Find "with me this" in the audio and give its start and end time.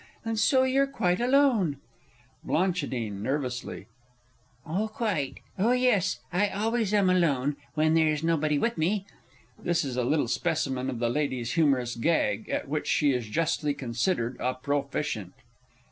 8.57-9.85